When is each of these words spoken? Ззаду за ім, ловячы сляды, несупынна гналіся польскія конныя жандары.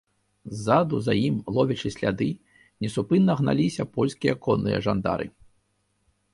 Ззаду 0.53 0.97
за 1.07 1.13
ім, 1.27 1.35
ловячы 1.57 1.91
сляды, 1.97 2.27
несупынна 2.87 3.37
гналіся 3.43 3.89
польскія 3.95 4.33
конныя 4.47 4.77
жандары. 4.87 5.33